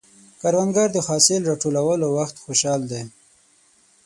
[0.41, 3.01] کروندګر د حاصل راټولولو وخت خوشحال دی